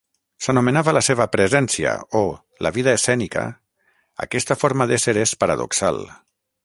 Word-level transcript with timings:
S'anomenava 0.43 0.93
la 0.95 1.01
seva 1.07 1.27
"presència" 1.35 1.91
o 2.19 2.21
"la 2.67 2.71
vida 2.79 2.95
escènica", 3.01 3.43
aquesta 4.27 4.59
forma 4.63 4.89
d'ésser 4.93 5.17
és 5.27 5.35
paradoxal. 5.45 6.03